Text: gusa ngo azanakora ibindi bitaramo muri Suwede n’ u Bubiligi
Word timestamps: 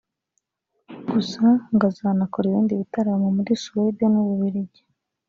gusa 1.11 1.43
ngo 1.73 1.83
azanakora 1.91 2.45
ibindi 2.47 2.73
bitaramo 2.81 3.27
muri 3.37 3.51
Suwede 3.63 4.05
n’ 4.09 4.15
u 4.21 4.25
Bubiligi 4.27 4.81